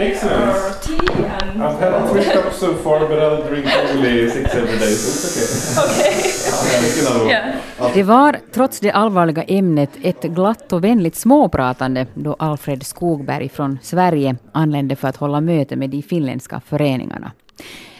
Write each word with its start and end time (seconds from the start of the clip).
Excellent. 0.00 0.56
or 0.56 0.72
tea 0.82 1.12
and... 1.12 1.62
I've 1.62 1.78
had 1.80 2.10
three 2.10 2.24
cups 2.24 2.58
so 2.58 2.74
far, 2.74 3.08
but 3.08 3.18
I'll 3.18 3.48
drink 3.48 3.66
only 3.66 4.30
six 4.30 4.54
every 4.54 4.78
day, 4.78 4.94
so 4.94 5.08
it's 5.10 5.24
okay. 5.30 5.80
Okay. 5.84 7.30
Yeah. 7.30 7.94
Det 7.94 8.02
var, 8.02 8.38
trots 8.52 8.80
det 8.80 8.90
allvarliga 8.90 9.42
ämnet, 9.42 9.90
ett 10.02 10.22
glatt 10.22 10.72
och 10.72 10.84
vänligt 10.84 11.16
småpratande 11.16 12.06
då 12.14 12.36
Alfred 12.38 12.86
Skogberg 12.86 13.48
från 13.48 13.78
Sverige 13.82 14.36
anlände 14.52 14.96
för 14.96 15.08
att 15.08 15.16
hålla 15.16 15.40
möte 15.40 15.76
med 15.76 15.90
de 15.90 16.02
finländska 16.02 16.60
föreningarna. 16.60 17.32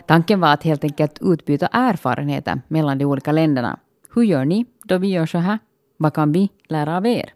Tanken 0.06 0.40
var 0.40 0.52
att 0.52 0.62
helt 0.62 0.84
enkelt 0.84 1.18
utbyta 1.20 1.66
erfarenheter 1.66 2.60
mellan 2.68 2.98
de 2.98 3.04
olika 3.04 3.32
länderna. 3.32 3.78
Hur 4.14 4.22
gör 4.22 4.44
ni 4.44 4.66
då 4.84 4.98
vi 4.98 5.08
gör 5.08 5.26
så 5.26 5.38
här? 5.38 5.58
Vad 5.96 6.14
kan 6.14 6.32
vi 6.32 6.48
lära 6.68 6.96
av 6.96 7.06
er? 7.06 7.32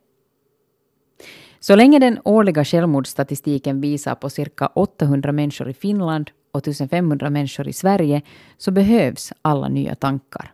Så 1.65 1.77
länge 1.77 1.99
den 1.99 2.19
årliga 2.25 2.65
självmordsstatistiken 2.65 3.80
visar 3.80 4.15
på 4.15 4.30
cirka 4.30 4.66
800 4.66 5.33
människor 5.33 5.71
i 5.71 5.75
Finland 5.75 6.30
och 6.52 6.59
1500 6.59 7.30
människor 7.30 7.69
i 7.69 7.73
Sverige 7.73 8.23
så 8.59 8.71
behövs 8.71 9.33
alla 9.43 9.69
nya 9.69 9.95
tankar. 9.95 10.52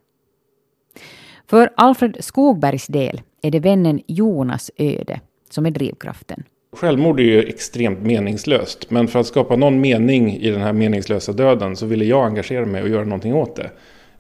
För 1.47 1.71
Alfred 1.77 2.17
Skogbergs 2.21 2.87
del 2.87 3.23
är 3.43 3.51
det 3.51 3.61
vännen 3.61 4.01
Jonas 4.07 4.71
öde 4.77 5.21
som 5.51 5.67
är 5.67 5.71
drivkraften. 5.71 6.43
Självmord 6.73 7.21
är 7.21 7.25
ju 7.25 7.43
extremt 7.43 8.01
meningslöst, 8.01 8.91
men 8.91 9.09
för 9.09 9.21
att 9.21 9.27
skapa 9.27 9.57
någon 9.57 9.81
mening 9.81 10.37
i 10.37 10.51
den 10.51 10.61
här 10.61 10.73
meningslösa 10.73 11.33
döden 11.33 11.77
så 11.77 11.87
ville 11.87 12.05
jag 12.05 12.27
engagera 12.27 12.67
mig 12.67 12.83
och 12.83 12.89
göra 12.89 13.05
någonting 13.05 13.35
åt 13.35 13.57
det. 13.57 13.71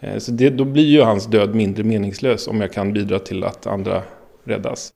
Eh, 0.01 0.19
så 0.19 0.33
det, 0.33 0.51
då 0.51 0.65
blir 0.65 0.87
ju 0.87 1.03
hans 1.03 1.27
död 1.27 1.55
mindre 1.55 1.85
meningslös 1.85 2.49
om 2.49 2.61
jag 2.61 2.73
kan 2.73 2.93
bidra 2.93 3.19
till 3.19 3.45
att 3.45 3.67
andra 3.67 4.03
räddas. 4.45 4.93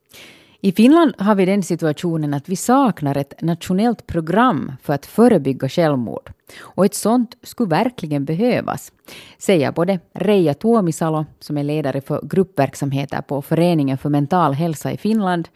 I 0.59 0.71
Finland 0.71 1.13
har 1.17 1.35
vi 1.35 1.45
den 1.45 1.63
situationen 1.63 2.33
att 2.33 2.49
vi 2.49 2.55
saknar 2.55 3.17
ett 3.17 3.41
nationellt 3.41 4.07
program 4.07 4.71
för 4.81 4.93
att 4.93 5.05
förebygga 5.05 5.69
självmord. 5.69 6.31
Och 6.59 6.85
ett 6.85 6.95
sådant 6.95 7.37
skulle 7.43 7.69
verkligen 7.69 8.25
behövas, 8.25 8.91
säger 9.37 9.71
både 9.71 9.99
Reija 10.13 10.53
Tuomisalo, 10.53 11.25
som 11.39 11.57
är 11.57 11.63
ledare 11.63 12.01
för 12.01 12.21
gruppverksamheter 12.23 13.21
på 13.21 13.41
Föreningen 13.41 13.97
för 13.97 14.09
mental 14.09 14.53
hälsa 14.53 14.91
i 14.91 14.97
Finland, 14.97 15.49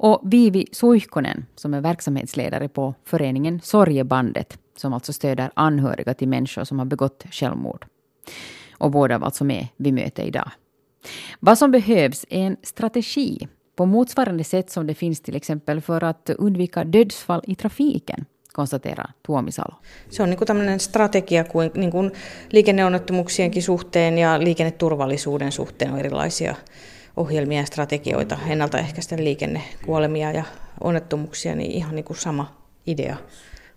och 0.00 0.20
Vivi 0.24 0.66
Suihkonen, 0.72 1.46
som 1.54 1.74
är 1.74 1.80
verksamhetsledare 1.80 2.68
på 2.68 2.94
föreningen 3.04 3.60
Sorgebandet, 3.60 4.58
som 4.76 4.92
alltså 4.92 5.12
stöder 5.12 5.50
anhöriga 5.54 6.14
till 6.14 6.28
människor 6.28 6.64
som 6.64 6.78
har 6.78 6.86
begått 6.86 7.24
självmord. 7.30 7.86
Och 8.72 8.90
båda 8.90 9.18
var 9.18 9.26
alltså 9.26 9.44
med 9.44 9.66
vid 9.76 9.94
mötet 9.94 10.26
idag. 10.26 10.50
Vad 11.40 11.58
som 11.58 11.70
behövs 11.70 12.26
är 12.28 12.46
en 12.46 12.56
strategi 12.62 13.48
på 13.78 13.86
motsvarande 13.86 14.44
sätt 14.44 14.70
som 14.70 14.86
det 14.86 14.94
finns 14.94 15.20
till 15.20 15.36
exempel 15.36 15.80
för 15.80 16.04
att 16.04 16.30
undvika 16.38 16.84
dödsfall 16.84 17.40
i 17.46 17.54
trafiken, 17.54 18.26
konstaterar 18.52 19.10
Tuomisalo. 19.26 19.74
Se 20.10 20.22
on 20.22 20.30
niin 20.30 20.38
kuin 20.38 20.46
tämmöinen 20.46 20.80
strategia 20.80 21.44
kuin, 21.44 21.70
niin 21.74 21.90
kuin 21.90 22.12
liikenneonnettomuuksienkin 22.52 23.62
suhteen 23.62 24.18
ja 24.18 24.38
liikenneturvallisuuden 24.38 25.52
suhteen 25.52 25.92
on 25.92 25.98
erilaisia 25.98 26.54
ohjelmia 27.16 27.60
ja 27.60 27.66
strategioita 27.66 28.38
ennaltaehkäistä 28.48 29.16
liikennekuolemia 29.16 30.32
ja 30.32 30.44
onnettomuuksia, 30.80 31.54
niin 31.54 31.70
ihan 31.70 31.94
niin 31.94 32.04
kuin 32.04 32.16
sama 32.16 32.56
idea. 32.86 33.16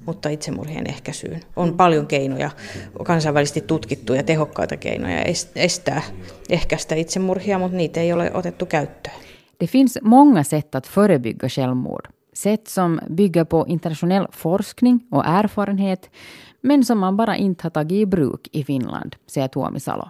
Mutta 0.05 0.29
itsemurhien 0.29 0.89
ehkäisyyn 0.89 1.41
on 1.55 1.77
paljon 1.77 2.07
keinoja, 2.07 2.51
kansainvälisesti 3.03 3.61
tutkittuja 3.61 4.23
tehokkaita 4.23 4.77
keinoja 4.77 5.23
est- 5.23 5.51
estää, 5.55 6.01
ehkäistä 6.49 6.95
itsemurhia, 6.95 7.59
mutta 7.59 7.77
niitä 7.77 7.99
ei 7.99 8.13
ole 8.13 8.31
otettu 8.33 8.65
käyttöön. 8.65 9.30
Det 9.61 9.67
finns 9.67 9.97
många 10.01 10.43
sätt 10.43 10.75
att 10.75 10.87
förebygga 10.87 11.49
självmord. 11.49 12.07
Sätt 12.33 12.67
som 12.67 12.99
bygger 13.09 13.43
på 13.43 13.67
internationell 13.67 14.27
forskning 14.31 15.07
och 15.11 15.25
erfarenhet, 15.25 16.09
men 16.61 16.85
som 16.85 16.99
man 16.99 17.17
bara 17.17 17.35
inte 17.35 17.63
har 17.65 17.69
tagit 17.69 17.91
i 17.91 18.05
bruk 18.05 18.47
i 18.51 18.63
Finland, 18.63 19.15
säger 19.27 19.47
Tuomi 19.47 19.79
Salo. 19.79 20.09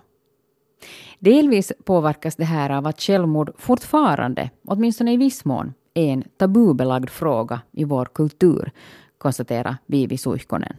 Delvis 1.19 1.71
påverkas 1.83 2.35
det 2.35 2.45
här 2.45 2.69
av 2.69 2.87
att 2.87 3.01
självmord 3.01 3.51
fortfarande, 3.57 4.49
åtminstone 4.67 5.13
i 5.13 5.17
viss 5.17 5.45
mån, 5.45 5.73
är 5.93 6.13
en 6.13 6.23
tabubelagd 6.37 7.09
fråga 7.09 7.61
i 7.71 7.83
vår 7.83 8.05
kultur, 8.05 8.71
konstaterar 9.17 9.75
Viivi 9.85 10.17
Suihkonen. 10.17 10.75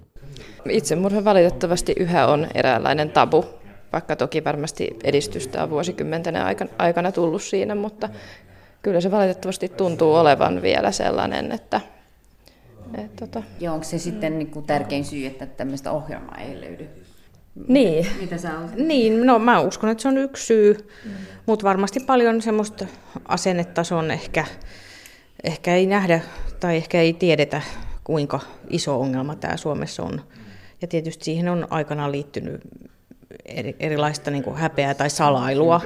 Itsemurha 0.64 1.24
valitettavasti 1.24 1.92
yhä 1.96 2.28
on 2.28 2.46
eräänlainen 2.54 3.10
tabu, 3.10 3.44
vaikka 3.92 4.16
toki 4.16 4.44
varmasti 4.44 4.96
edistystä 5.04 5.62
on 5.62 5.70
vuosikymmenten 5.70 6.34
aikana 6.78 7.12
tullut 7.12 7.42
siinä, 7.42 7.74
mutta 7.74 8.08
kyllä 8.82 9.00
se 9.00 9.10
valitettavasti 9.10 9.68
tuntuu 9.68 10.14
olevan 10.14 10.62
vielä 10.62 10.92
sellainen, 10.92 11.52
että, 11.52 11.80
että 12.94 13.26
tota, 13.26 13.42
Ja 13.60 13.72
onko 13.72 13.84
se 13.84 13.98
sitten 13.98 14.38
niin 14.38 14.50
kuin 14.50 14.66
tärkein 14.66 15.04
syy, 15.04 15.26
että 15.26 15.46
tämmöistä 15.46 15.92
ohjelmaa 15.92 16.38
ei 16.38 16.60
löydy? 16.60 16.88
Niin. 17.68 18.06
Mitä 18.20 18.38
sä 18.38 18.58
olet? 18.58 18.74
Niin, 18.74 19.26
no 19.26 19.38
mä 19.38 19.60
uskon, 19.60 19.90
että 19.90 20.02
se 20.02 20.08
on 20.08 20.18
yksi 20.18 20.46
syy, 20.46 20.88
mm. 21.04 21.10
mutta 21.46 21.64
varmasti 21.64 22.00
paljon 22.00 22.42
semmoista 22.42 22.86
asennetason 23.28 24.10
ehkä, 24.10 24.44
ehkä 25.44 25.74
ei 25.74 25.86
nähdä 25.86 26.20
tai 26.60 26.76
ehkä 26.76 27.00
ei 27.00 27.12
tiedetä, 27.12 27.62
kuinka 28.04 28.40
iso 28.70 29.00
ongelma 29.00 29.36
tämä 29.36 29.56
Suomessa 29.56 30.02
on. 30.02 30.20
Ja 30.82 30.88
tietysti 30.88 31.24
siihen 31.24 31.48
on 31.48 31.66
aikanaan 31.70 32.12
liittynyt 32.12 32.60
eri, 33.44 33.76
erilaista 33.80 34.30
niin 34.30 34.44
kuin 34.44 34.56
häpeää 34.56 34.94
tai 34.94 35.10
salailua, 35.10 35.80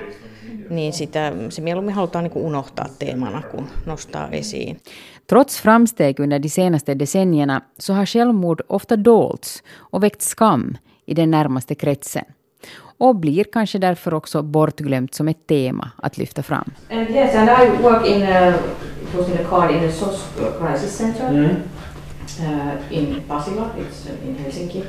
niin 0.71 0.93
sitä, 0.93 1.33
se 1.49 1.63
mieluummin 1.63 1.95
halutaan 1.95 2.25
niin 2.25 2.33
kuin 2.33 2.45
unohtaa 2.45 2.87
teemana, 2.99 3.43
kun 3.43 3.69
nostaa 3.87 4.29
esiin. 4.31 4.81
Trots 5.27 5.63
framsteg 5.63 6.21
under 6.21 6.43
de 6.43 6.49
senaste 6.49 6.99
decennierna 6.99 7.61
så 7.79 7.95
har 7.95 8.07
självmord 8.07 8.61
ofta 8.69 9.05
dolts 9.05 9.63
och 9.93 10.03
väckt 10.03 10.23
skam 10.23 10.77
i 11.07 11.15
den 11.15 11.31
närmaste 11.31 11.75
kretsen. 11.75 12.25
Och 12.99 13.17
blir 13.17 13.45
kanske 13.45 13.79
därför 13.79 14.15
också 14.15 14.43
bortglömt 14.43 15.15
som 15.15 15.29
ett 15.29 15.47
tema 15.47 15.91
att 15.97 16.19
lyfta 16.19 16.43
fram. 16.43 16.71
And 16.91 17.11
yes, 17.11 17.35
and 17.35 17.49
I 17.49 17.83
work 17.83 18.07
in 18.07 18.23
a, 18.23 18.55
it 19.03 19.15
was 19.19 19.29
in 19.29 19.47
a 19.47 19.49
card 19.51 19.71
in 19.71 19.85
a 19.85 19.93
SOS 19.93 20.29
crisis 20.61 20.99
center 20.99 21.57
uh, 22.41 22.77
in 22.91 23.23
Pasila, 23.29 23.71
it's 23.79 24.07
uh, 24.07 24.29
in 24.29 24.37
Helsinki. 24.37 24.85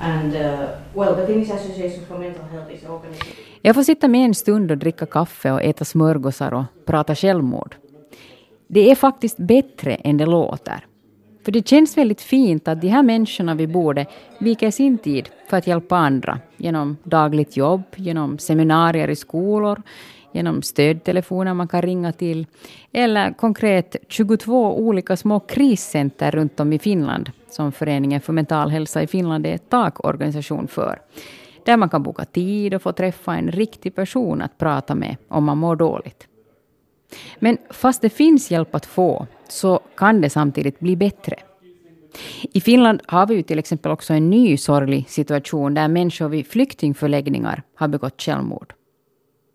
And 0.00 0.34
uh, 0.34 0.66
well, 0.94 1.14
the 1.14 1.26
Finnish 1.26 1.50
Association 1.50 2.04
for 2.06 2.18
Mental 2.18 2.44
Health 2.44 2.70
is 2.70 2.84
organizing. 2.84 3.47
Jag 3.62 3.74
får 3.74 3.82
sitta 3.82 4.08
med 4.08 4.24
en 4.24 4.34
stund 4.34 4.70
och 4.70 4.78
dricka 4.78 5.06
kaffe 5.06 5.50
och 5.50 5.62
äta 5.62 5.84
smörgåsar 5.84 6.54
och 6.54 6.64
prata 6.86 7.14
självmord. 7.14 7.76
Det 8.68 8.90
är 8.90 8.94
faktiskt 8.94 9.36
bättre 9.36 9.94
än 9.94 10.16
det 10.16 10.26
låter. 10.26 10.84
För 11.44 11.52
det 11.52 11.68
känns 11.68 11.96
väldigt 11.96 12.20
fint 12.20 12.68
att 12.68 12.80
de 12.80 12.88
här 12.88 13.02
människorna 13.02 13.54
vid 13.54 13.72
bordet 13.72 14.08
viker 14.38 14.70
sin 14.70 14.98
tid 14.98 15.28
för 15.48 15.56
att 15.56 15.66
hjälpa 15.66 15.96
andra 15.96 16.40
genom 16.56 16.96
dagligt 17.02 17.56
jobb, 17.56 17.82
genom 17.96 18.38
seminarier 18.38 19.08
i 19.08 19.16
skolor, 19.16 19.82
genom 20.32 20.62
stödtelefoner 20.62 21.54
man 21.54 21.68
kan 21.68 21.82
ringa 21.82 22.12
till 22.12 22.46
eller 22.92 23.32
konkret 23.32 23.96
22 24.08 24.78
olika 24.78 25.16
små 25.16 25.40
kriscenter 25.40 26.30
runt 26.30 26.60
om 26.60 26.72
i 26.72 26.78
Finland 26.78 27.30
som 27.50 27.72
Föreningen 27.72 28.20
för 28.20 28.32
mental 28.32 28.70
hälsa 28.70 29.02
i 29.02 29.06
Finland 29.06 29.46
är 29.46 29.58
takorganisation 29.58 30.68
för. 30.68 30.98
Där 31.68 31.76
man 31.76 31.88
kan 31.88 32.02
boka 32.02 32.24
tid 32.24 32.74
och 32.74 32.82
få 32.82 32.92
träffa 32.92 33.34
en 33.34 33.50
riktig 33.52 33.94
person 33.94 34.42
att 34.42 34.58
prata 34.58 34.94
med 34.94 35.16
om 35.28 35.44
man 35.44 35.58
mår 35.58 35.76
dåligt. 35.76 36.28
Men 37.38 37.58
fast 37.70 38.02
det 38.02 38.10
finns 38.10 38.50
hjälp 38.50 38.74
att 38.74 38.86
få 38.86 39.26
så 39.48 39.80
kan 39.96 40.20
det 40.20 40.30
samtidigt 40.30 40.80
bli 40.80 40.96
bättre. 40.96 41.36
I 42.52 42.60
Finland 42.60 43.00
har 43.06 43.26
vi 43.26 43.34
ju 43.34 43.42
till 43.42 43.58
exempel 43.58 43.92
också 43.92 44.14
en 44.14 44.30
ny 44.30 44.56
sorglig 44.56 45.08
situation 45.08 45.74
där 45.74 45.88
människor 45.88 46.28
vid 46.28 46.46
flyktingförläggningar 46.46 47.62
har 47.74 47.88
begått 47.88 48.22
självmord. 48.22 48.74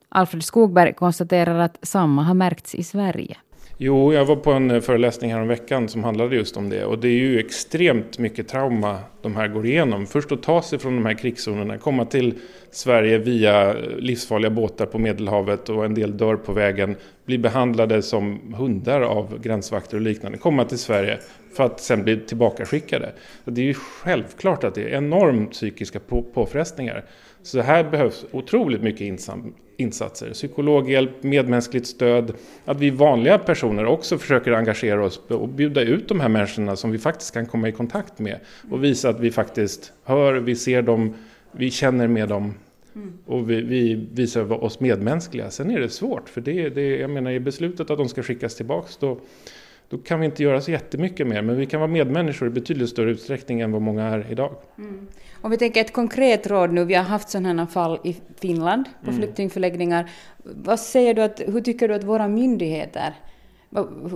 Alfred 0.09 0.44
Skogberg 0.44 0.94
konstaterar 0.94 1.59
att 1.59 1.78
samma 1.81 2.23
har 2.23 2.34
märkts 2.34 2.75
i 2.75 2.84
Sverige. 2.84 3.38
Jo, 3.78 4.13
jag 4.13 4.25
var 4.25 4.35
på 4.35 4.51
en 4.51 4.72
eh, 4.72 4.81
föreläsning 4.81 5.34
här 5.34 5.41
om 5.41 5.47
veckan 5.47 5.90
som 5.90 6.03
handlade 6.03 6.35
just 6.35 6.58
om 6.58 6.70
det. 6.70 6.85
Och 6.85 6.99
det 6.99 7.08
är 7.08 7.20
ju 7.20 7.40
extremt 7.40 8.20
mycket 8.20 8.47
trauma 8.47 8.99
de 9.22 9.35
här 9.35 9.47
går 9.47 9.66
igenom. 9.66 10.05
Först 10.05 10.32
att 10.32 10.43
ta 10.43 10.61
sig 10.61 10.79
från 10.79 10.96
de 10.96 11.05
här 11.05 11.14
krigszonerna, 11.14 11.78
komma 11.78 12.05
till 12.05 12.34
Sverige 12.72 13.17
via 13.17 13.70
eh, 13.70 13.76
livsfarliga 13.97 14.49
båtar 14.49 14.85
på 14.85 14.99
Medelhavet 14.99 15.70
och 15.70 15.85
en 15.85 15.93
del 15.93 16.17
dör 16.17 16.35
på 16.35 16.53
vägen. 16.53 16.96
Bli 17.26 17.37
behandlade 17.37 18.02
som 18.02 18.53
hundar 18.53 19.02
av 19.02 19.40
gränsvakter 19.41 19.97
och 19.97 20.02
liknande. 20.02 20.37
Komma 20.37 20.66
till 20.66 20.79
Sverige 20.79 21.20
för 21.55 21.64
att 21.64 21.79
sen 21.79 22.03
bli 22.03 22.20
tillbakaskickade. 22.20 23.11
Så 23.46 23.52
det 23.52 23.61
är 23.61 23.66
ju 23.66 23.73
självklart 23.73 24.64
att 24.64 24.76
det 24.76 24.84
är 24.84 24.97
enormt 24.97 25.52
psykiska 25.52 25.99
på 25.99 26.22
påfrestningar. 26.22 27.05
Så 27.43 27.61
här 27.61 27.84
behövs 27.84 28.25
otroligt 28.31 28.81
mycket 28.81 29.01
insatser. 29.78 30.29
Psykologhjälp, 30.34 31.23
medmänskligt 31.23 31.87
stöd. 31.87 32.34
Att 32.66 32.79
vi 32.79 32.90
vanliga 32.90 33.37
personer 33.37 33.85
också 33.85 34.17
försöker 34.17 34.51
engagera 34.51 35.05
oss 35.05 35.22
och 35.28 35.49
bjuda 35.49 35.81
ut 35.81 36.07
de 36.07 36.19
här 36.19 36.29
människorna 36.29 36.75
som 36.75 36.91
vi 36.91 36.99
faktiskt 36.99 37.34
kan 37.34 37.45
komma 37.45 37.69
i 37.69 37.72
kontakt 37.72 38.19
med. 38.19 38.40
Och 38.72 38.84
visa 38.84 39.09
att 39.09 39.19
vi 39.19 39.31
faktiskt 39.31 39.93
hör, 40.03 40.34
vi 40.34 40.55
ser 40.55 40.81
dem, 40.81 41.13
vi 41.51 41.72
känner 41.72 42.07
med 42.07 42.29
dem. 42.29 42.53
Och 43.25 43.49
vi, 43.49 43.61
vi 43.61 44.07
visar 44.13 44.63
oss 44.63 44.79
medmänskliga. 44.79 45.51
Sen 45.51 45.72
är 45.72 45.79
det 45.79 45.89
svårt, 45.89 46.29
för 46.29 46.41
det, 46.41 46.69
det, 46.69 46.97
jag 46.97 47.09
menar 47.09 47.31
i 47.31 47.39
beslutet 47.39 47.89
att 47.89 47.97
de 47.97 48.09
ska 48.09 48.23
skickas 48.23 48.55
tillbaks 48.55 48.97
då, 48.97 49.19
då 49.93 49.99
kan 49.99 50.19
vi 50.19 50.25
inte 50.25 50.43
göra 50.43 50.61
så 50.61 50.72
jättemycket 50.72 51.28
mer. 51.28 51.41
Men 51.41 51.57
vi 51.57 51.66
kan 51.66 51.79
vara 51.79 51.91
medmänniskor 51.91 52.47
i 52.47 52.51
betydligt 52.51 52.90
större 52.90 53.11
utsträckning 53.11 53.61
än 53.61 53.72
vad 53.72 53.81
många 53.81 54.03
är 54.03 54.31
idag. 54.31 54.55
Mm. 54.78 55.07
Om 55.41 55.51
vi 55.51 55.57
tänker 55.57 55.81
ett 55.81 55.93
konkret 55.93 56.47
råd 56.47 56.73
nu, 56.73 56.85
vi 56.85 56.93
har 56.93 57.03
haft 57.03 57.29
sådana 57.29 57.67
fall 57.67 57.99
i 58.03 58.16
Finland 58.40 58.85
på 59.03 59.11
mm. 59.11 59.22
flyktingförläggningar. 59.22 60.09
Vad 60.43 60.79
säger 60.79 61.13
du 61.13 61.22
att, 61.22 61.41
hur 61.47 61.61
tycker 61.61 61.87
du 61.87 61.93
att 61.93 62.03
våra 62.03 62.28
myndigheter 62.28 63.13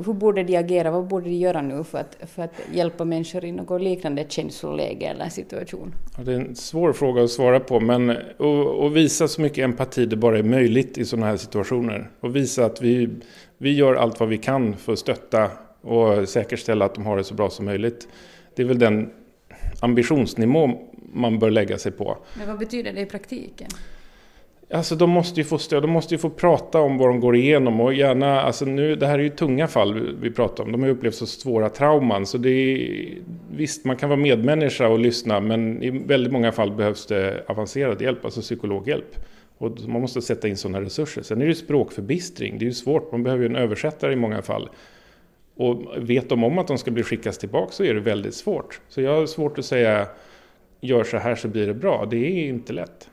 hur 0.06 0.14
borde 0.14 0.44
de 0.44 0.58
agera? 0.58 0.92
Vad 0.92 1.08
borde 1.08 1.26
de 1.26 1.36
göra 1.36 1.62
nu 1.62 1.84
för 1.84 1.98
att, 1.98 2.18
för 2.36 2.44
att 2.44 2.54
hjälpa 2.74 3.06
människor 3.06 3.46
i 3.46 3.52
något 3.52 3.82
liknande 3.82 4.26
känsloläge 4.30 5.06
eller 5.06 5.30
situation? 5.30 5.96
Ja, 6.18 6.24
det 6.24 6.34
är 6.34 6.40
en 6.40 6.56
svår 6.56 6.94
fråga 6.94 7.24
att 7.24 7.30
svara 7.30 7.60
på, 7.60 7.80
men 7.80 8.10
att 8.10 8.92
visa 8.94 9.28
så 9.28 9.42
mycket 9.42 9.64
empati 9.64 10.06
det 10.06 10.16
bara 10.16 10.40
är 10.40 10.44
möjligt 10.44 10.98
i 10.98 11.06
sådana 11.06 11.26
här 11.26 11.38
situationer. 11.38 12.10
Och 12.20 12.36
visa 12.36 12.66
att 12.66 12.82
vi, 12.82 13.10
vi 13.58 13.74
gör 13.74 13.96
allt 13.96 14.20
vad 14.20 14.30
vi 14.30 14.38
kan 14.38 14.76
för 14.76 14.94
att 14.94 15.00
stötta 15.00 15.50
och 15.82 16.30
säkerställa 16.30 16.86
att 16.86 16.96
de 16.96 17.06
har 17.06 17.18
det 17.18 17.24
så 17.24 17.34
bra 17.34 17.50
som 17.50 17.66
möjligt. 17.66 18.08
Det 18.56 18.62
är 18.62 18.68
väl 18.68 18.80
den 18.80 19.10
ambitionsnivå 19.80 20.70
man 21.14 21.40
bör 21.40 21.50
lägga 21.50 21.78
sig 21.78 21.92
på. 21.92 22.18
Men 22.38 22.48
vad 22.48 22.60
betyder 22.60 22.94
det 22.94 23.02
i 23.02 23.06
praktiken? 23.06 23.68
Alltså 24.74 24.96
de 24.96 25.10
måste 25.10 25.40
ju 25.40 25.44
få 25.44 25.58
stöd, 25.58 25.84
de 25.84 25.92
måste 25.92 26.14
ju 26.14 26.18
få 26.18 26.30
prata 26.30 26.80
om 26.80 26.98
vad 26.98 27.10
de 27.10 27.20
går 27.20 27.36
igenom 27.36 27.82
och 27.82 27.94
gärna, 27.94 28.42
alltså 28.42 28.66
nu, 28.66 28.96
det 28.96 29.08
här 29.08 29.20
är 29.20 29.24
ju 29.24 29.30
tunga 29.30 29.68
fall 29.68 30.16
vi 30.22 30.32
pratar 30.32 30.64
om, 30.64 30.72
de 30.72 30.82
har 30.82 30.90
upplevt 30.90 31.16
så 31.16 31.26
svåra 31.26 31.70
trauman 31.70 32.26
så 32.26 32.38
det 32.38 32.50
är, 32.50 33.18
visst 33.52 33.86
man 33.86 33.96
kan 33.96 34.10
vara 34.10 34.20
medmänniska 34.20 34.88
och 34.88 35.00
lyssna 35.00 35.40
men 35.40 35.84
i 35.84 35.90
väldigt 35.90 36.34
många 36.34 36.52
fall 36.52 36.72
behövs 36.72 37.06
det 37.06 37.44
avancerad 37.48 38.02
hjälp, 38.02 38.26
alltså 38.26 38.42
psykologhjälp. 38.42 39.16
Och 39.58 39.80
man 39.88 40.02
måste 40.02 40.22
sätta 40.22 40.48
in 40.48 40.58
sådana 40.58 40.82
resurser. 40.82 41.22
Sen 41.22 41.38
är 41.38 41.46
det 41.46 41.50
ju 41.50 41.56
språkförbistring, 41.56 42.60
det 42.60 42.66
är 42.66 42.68
ju 42.68 42.74
svårt, 42.74 43.12
man 43.12 43.24
behöver 43.24 43.44
ju 43.44 43.50
en 43.50 43.56
översättare 43.56 44.14
i 44.14 44.16
många 44.16 44.42
fall. 44.42 44.70
Och 45.58 46.10
vet 46.10 46.30
de 46.30 46.44
om 46.44 46.58
att 46.58 46.68
de 46.68 46.78
ska 46.78 46.92
bli 46.92 47.04
skickas 47.04 47.38
tillbaka 47.38 47.72
så 47.72 47.84
är 47.84 47.94
det 47.94 48.00
väldigt 48.00 48.36
svårt. 48.36 48.82
Så 48.90 49.02
jag 49.02 49.20
har 49.20 49.26
svårt 49.26 49.60
att 49.60 49.66
säga 49.66 50.08
gör 50.82 51.04
så 51.04 51.18
här 51.18 51.36
så 51.36 51.48
blir 51.48 51.68
det 51.68 51.74
bra, 51.74 52.06
det 52.06 52.18
är 52.18 52.50
inte 52.50 52.74
lätt. 52.74 53.10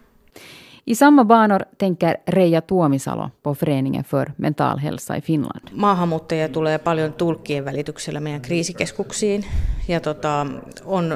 I 0.87 0.94
samma 0.94 1.25
banor 1.25 1.64
tänker 1.76 2.17
Reija 2.26 2.61
Tuomisalo 2.61 3.31
på 3.43 3.55
Föreningen 3.55 4.05
för 4.05 4.32
mental 4.37 4.79
hälsa 4.79 5.17
i 5.17 5.20
Finland. 5.20 5.61
Maahanmuuttajia 5.73 6.49
tulee 6.49 6.79
paljon 6.79 7.12
tulkkien 7.12 7.64
välityksellä 7.64 8.20
meidän 8.20 8.41
kriisikeskuksiin 8.41 9.44
ja 9.88 10.00
tota, 10.00 10.46
on 10.85 11.14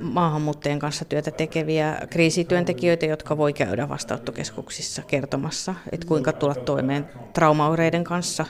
maahanmuuttajien 0.00 0.78
kanssa 0.78 1.04
työtä 1.04 1.30
tekeviä 1.30 1.98
kriisityöntekijöitä, 2.10 3.06
jotka 3.06 3.36
voi 3.36 3.52
käydä 3.52 3.88
vastaanottokeskuksissa 3.88 5.02
kertomassa, 5.02 5.74
että 5.92 6.06
kuinka 6.06 6.32
tulla 6.32 6.54
toimeen 6.54 7.08
traumaoireiden 7.32 8.04
kanssa 8.04 8.46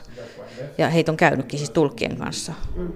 ja 0.79 0.89
heitä 0.89 1.13
on 1.13 1.17
käynytkin 1.17 1.59
siis 1.59 1.71
tulkkien 1.71 2.17
kanssa 2.17 2.53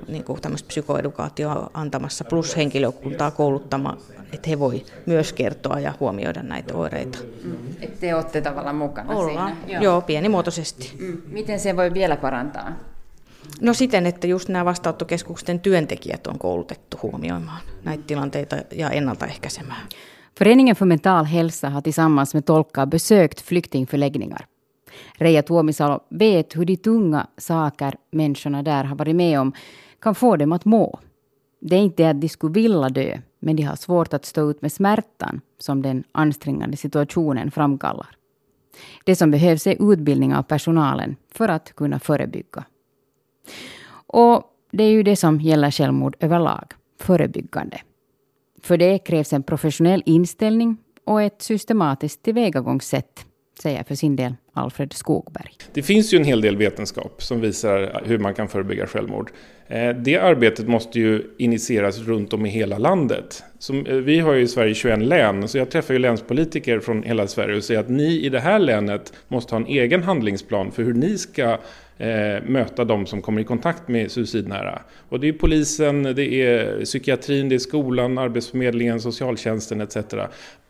niin 0.08 0.24
kuin 0.24 0.40
tämmöistä 0.40 0.68
psykoedukaatioa 0.68 1.70
antamassa, 1.74 2.24
plus 2.24 2.56
henkilökuntaa 2.56 3.30
kouluttama, 3.30 3.96
että 4.32 4.50
he 4.50 4.58
voi 4.58 4.84
myös 5.06 5.32
kertoa 5.32 5.80
ja 5.80 5.94
huomioida 6.00 6.42
näitä 6.42 6.74
oireita. 6.74 7.18
Mm. 7.44 7.56
Että 7.80 8.00
te 8.00 8.14
olette 8.14 8.40
tavallaan 8.40 8.76
mukana 8.76 9.14
Ollaan. 9.14 9.56
siinä? 9.56 9.72
Joo. 9.72 9.82
Joo, 9.82 10.00
pienimuotoisesti. 10.00 10.96
Mm. 10.98 11.16
Miten 11.28 11.60
se 11.60 11.76
voi 11.76 11.94
vielä 11.94 12.16
parantaa? 12.16 12.72
No 13.60 13.74
siten, 13.74 14.06
että 14.06 14.26
just 14.26 14.48
nämä 14.48 14.64
vastaanottokeskusten 14.64 15.60
työntekijät 15.60 16.26
on 16.26 16.38
koulutettu 16.38 16.98
huomioimaan 17.02 17.60
näitä 17.84 18.04
tilanteita 18.06 18.56
ja 18.72 18.90
ennaltaehkäisemään. 18.90 19.88
Föreningen 20.38 20.76
för 20.76 20.86
mental 20.86 21.24
hälsa 21.24 21.70
har 21.70 21.82
tillsammans 21.82 22.34
med 22.34 22.42
tolkar 22.42 22.86
besökt 22.86 23.42
flyktingförläggningar. 23.42 24.46
Reija 25.18 25.42
Tuomisalo 25.42 26.00
vet 26.18 26.56
hur 26.56 26.66
de 26.66 26.76
tunga 26.76 27.26
saker 27.38 27.94
människorna 28.10 28.62
där 28.62 28.84
har 28.84 28.96
varit 28.96 29.16
med 29.16 29.40
om 29.40 29.52
kan 30.00 30.14
få 30.14 30.36
dem 30.36 30.52
att 30.52 30.64
må. 30.64 30.98
Det 31.60 31.76
är 31.76 31.80
inte 31.80 32.10
att 32.10 32.20
de 32.20 32.28
skulle 32.28 32.52
vilja 32.52 32.88
dö, 32.88 33.18
men 33.40 33.56
de 33.56 33.62
har 33.62 33.76
svårt 33.76 34.14
att 34.14 34.24
stå 34.24 34.50
ut 34.50 34.62
med 34.62 34.72
smärtan 34.72 35.40
som 35.58 35.82
den 35.82 36.04
ansträngande 36.12 36.76
situationen 36.76 37.50
framkallar. 37.50 38.16
Det 39.04 39.16
som 39.16 39.30
behövs 39.30 39.66
är 39.66 39.92
utbildning 39.92 40.34
av 40.34 40.42
personalen 40.42 41.16
för 41.32 41.48
att 41.48 41.72
kunna 41.76 41.98
förebygga. 41.98 42.64
Och 44.06 44.42
det 44.70 44.84
är 44.84 44.90
ju 44.90 45.02
det 45.02 45.16
som 45.16 45.40
gäller 45.40 45.70
självmord 45.70 46.16
överlag, 46.20 46.72
förebyggande. 47.00 47.80
För 48.62 48.76
det 48.76 48.98
krävs 48.98 49.32
en 49.32 49.42
professionell 49.42 50.02
inställning 50.06 50.76
och 51.04 51.22
ett 51.22 51.42
systematiskt 51.42 52.22
tillvägagångssätt 52.22 53.26
säger 53.62 53.84
för 53.84 53.94
sin 53.94 54.16
del 54.16 54.34
Alfred 54.56 54.92
Skogberg. 54.92 55.52
Det 55.72 55.82
finns 55.82 56.14
ju 56.14 56.18
en 56.18 56.24
hel 56.24 56.40
del 56.40 56.56
vetenskap 56.56 57.22
som 57.22 57.40
visar 57.40 58.02
hur 58.04 58.18
man 58.18 58.34
kan 58.34 58.48
förebygga 58.48 58.86
självmord. 58.86 59.30
Eh, 59.68 59.88
det 59.90 60.16
arbetet 60.16 60.68
måste 60.68 61.00
ju 61.00 61.22
initieras 61.38 61.98
runt 61.98 62.32
om 62.32 62.46
i 62.46 62.48
hela 62.48 62.78
landet. 62.78 63.44
Eh, 63.86 63.94
vi 63.94 64.18
har 64.18 64.32
ju 64.32 64.42
i 64.42 64.48
Sverige 64.48 64.74
21 64.74 65.02
län, 65.02 65.48
så 65.48 65.58
jag 65.58 65.70
träffar 65.70 65.94
ju 65.94 65.98
länspolitiker 65.98 66.80
från 66.80 67.02
hela 67.02 67.26
Sverige 67.26 67.56
och 67.56 67.64
säger 67.64 67.80
att 67.80 67.88
ni 67.88 68.20
i 68.24 68.28
det 68.28 68.40
här 68.40 68.58
länet 68.58 69.12
måste 69.28 69.54
ha 69.54 69.60
en 69.60 69.66
egen 69.66 70.02
handlingsplan 70.02 70.72
för 70.72 70.82
hur 70.82 70.94
ni 70.94 71.18
ska 71.18 71.58
eh, 71.98 72.42
möta 72.46 72.84
de 72.84 73.06
som 73.06 73.22
kommer 73.22 73.40
i 73.40 73.44
kontakt 73.44 73.88
med 73.88 74.10
suicidnära. 74.10 74.82
Och 75.08 75.20
det 75.20 75.28
är 75.28 75.32
polisen, 75.32 76.02
det 76.02 76.24
är 76.24 76.84
psykiatrin, 76.84 77.48
det 77.48 77.54
är 77.54 77.58
skolan, 77.58 78.18
arbetsförmedlingen, 78.18 79.00
socialtjänsten 79.00 79.80
etc. 79.80 79.96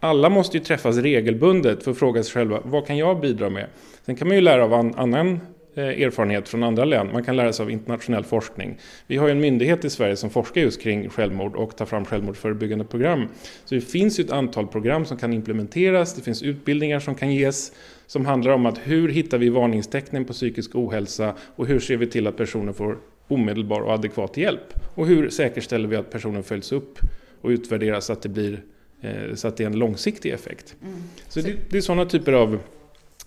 Alla 0.00 0.28
måste 0.28 0.58
ju 0.58 0.64
träffas 0.64 0.96
regelbundet 0.96 1.84
för 1.84 1.90
att 1.90 1.98
fråga 1.98 2.22
sig 2.22 2.32
själva, 2.32 2.60
vad 2.64 2.86
kan 2.86 2.96
jag 2.96 3.20
bidra 3.20 3.50
med? 3.50 3.66
Sen 4.06 4.16
kan 4.16 4.28
man 4.28 4.36
ju 4.36 4.40
lära 4.40 4.64
av 4.64 4.74
an 4.74 4.94
annan 4.96 5.40
eh, 5.76 5.84
erfarenhet 5.84 6.48
från 6.48 6.62
andra 6.62 6.84
län. 6.84 7.10
Man 7.12 7.24
kan 7.24 7.36
lära 7.36 7.52
sig 7.52 7.62
av 7.62 7.70
internationell 7.70 8.24
forskning. 8.24 8.78
Vi 9.06 9.16
har 9.16 9.26
ju 9.26 9.32
en 9.32 9.40
myndighet 9.40 9.84
i 9.84 9.90
Sverige 9.90 10.16
som 10.16 10.30
forskar 10.30 10.60
just 10.60 10.82
kring 10.82 11.08
självmord 11.08 11.56
och 11.56 11.76
tar 11.76 11.86
fram 11.86 12.04
självmordsförebyggande 12.04 12.84
program. 12.84 13.28
Så 13.64 13.74
det 13.74 13.80
finns 13.80 14.20
ju 14.20 14.24
ett 14.24 14.30
antal 14.30 14.66
program 14.66 15.04
som 15.04 15.16
kan 15.16 15.32
implementeras, 15.32 16.14
det 16.14 16.22
finns 16.22 16.42
utbildningar 16.42 17.00
som 17.00 17.14
kan 17.14 17.34
ges 17.34 17.72
som 18.06 18.26
handlar 18.26 18.52
om 18.52 18.66
att 18.66 18.78
hur 18.78 19.08
hittar 19.08 19.38
vi 19.38 19.48
varningstecknen 19.48 20.24
på 20.24 20.32
psykisk 20.32 20.74
ohälsa 20.74 21.34
och 21.56 21.66
hur 21.66 21.80
ser 21.80 21.96
vi 21.96 22.06
till 22.06 22.26
att 22.26 22.36
personen 22.36 22.74
får 22.74 22.98
omedelbar 23.28 23.80
och 23.80 23.92
adekvat 23.92 24.36
hjälp? 24.36 24.74
Och 24.94 25.06
hur 25.06 25.28
säkerställer 25.28 25.88
vi 25.88 25.96
att 25.96 26.10
personen 26.10 26.42
följs 26.42 26.72
upp 26.72 26.98
och 27.40 27.48
utvärderas 27.48 28.04
så 28.04 28.12
att 28.12 28.22
det 28.22 28.28
blir 28.28 28.62
eh, 29.00 29.34
så 29.34 29.48
att 29.48 29.56
det 29.56 29.64
är 29.64 29.66
en 29.66 29.78
långsiktig 29.78 30.32
effekt. 30.32 30.76
Mm. 30.82 30.94
Så 31.28 31.40
det, 31.40 31.54
det 31.70 31.76
är 31.76 31.80
sådana 31.80 32.04
typer 32.04 32.32
av 32.32 32.58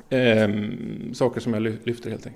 eh, 0.09 0.49
saker 1.13 1.41
som 1.41 1.53
jag 1.53 1.61
lyfter 1.63 2.09
helt 2.09 2.25
enkelt. 2.25 2.27